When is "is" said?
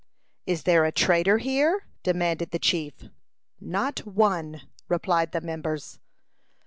0.47-0.63